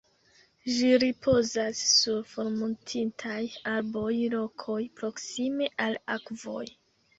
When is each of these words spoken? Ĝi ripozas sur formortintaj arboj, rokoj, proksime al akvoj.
Ĝi 0.77 0.87
ripozas 1.03 1.81
sur 1.89 2.23
formortintaj 2.31 3.37
arboj, 3.75 4.15
rokoj, 4.37 4.81
proksime 5.03 5.71
al 5.89 6.03
akvoj. 6.19 6.67